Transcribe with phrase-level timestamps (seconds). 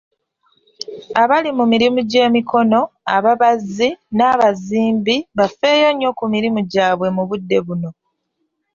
[1.21, 2.79] Abali mu mirimu gy'emikono,
[3.15, 7.89] ababazzi, n'abazimbi, bafeeyo nnyo ku mirimu gyabwe mu budde buno.